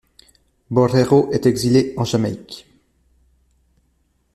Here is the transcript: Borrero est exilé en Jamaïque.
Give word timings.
Borrero 0.71 1.29
est 1.31 1.45
exilé 1.45 1.93
en 1.95 2.05
Jamaïque. 2.05 2.65